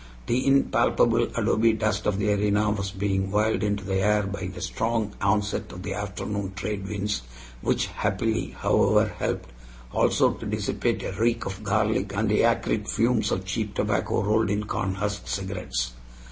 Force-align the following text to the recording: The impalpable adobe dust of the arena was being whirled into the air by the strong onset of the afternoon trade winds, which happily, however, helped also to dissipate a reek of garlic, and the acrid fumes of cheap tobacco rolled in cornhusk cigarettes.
The 0.25 0.47
impalpable 0.47 1.27
adobe 1.35 1.73
dust 1.73 2.07
of 2.07 2.17
the 2.17 2.33
arena 2.33 2.71
was 2.71 2.89
being 2.89 3.29
whirled 3.29 3.61
into 3.61 3.83
the 3.83 3.97
air 4.01 4.23
by 4.23 4.47
the 4.47 4.59
strong 4.59 5.13
onset 5.21 5.71
of 5.71 5.83
the 5.83 5.93
afternoon 5.93 6.53
trade 6.55 6.87
winds, 6.87 7.21
which 7.61 7.85
happily, 7.85 8.55
however, 8.57 9.13
helped 9.19 9.51
also 9.93 10.33
to 10.33 10.45
dissipate 10.47 11.03
a 11.03 11.11
reek 11.11 11.45
of 11.45 11.63
garlic, 11.63 12.13
and 12.15 12.29
the 12.29 12.43
acrid 12.43 12.89
fumes 12.89 13.29
of 13.31 13.45
cheap 13.45 13.75
tobacco 13.75 14.23
rolled 14.23 14.49
in 14.49 14.63
cornhusk 14.63 15.27
cigarettes. 15.27 15.91